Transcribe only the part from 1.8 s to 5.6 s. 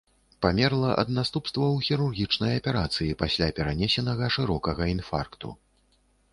хірургічнай аперацыі пасля перанесенага шырокага інфаркту.